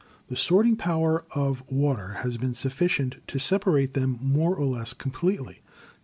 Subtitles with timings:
[0.29, 5.61] The sorting power of water has been sufficient to separate them more or less completely.